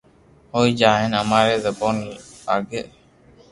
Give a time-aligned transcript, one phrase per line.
[0.55, 1.95] ھوئي جائين ھين اماري زبون
[2.53, 2.81] آگي